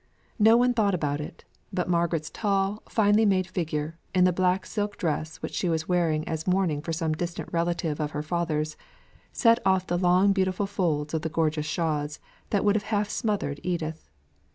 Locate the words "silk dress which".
4.65-5.53